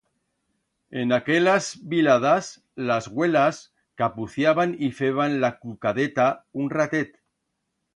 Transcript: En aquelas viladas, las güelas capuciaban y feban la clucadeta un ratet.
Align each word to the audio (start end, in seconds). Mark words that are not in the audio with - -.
En 0.89 1.11
aquelas 1.13 1.83
viladas, 1.87 2.63
las 2.73 3.07
güelas 3.07 3.71
capuciaban 3.93 4.75
y 4.79 4.93
feban 4.93 5.41
la 5.41 5.59
clucadeta 5.59 6.47
un 6.53 6.71
ratet. 6.71 7.19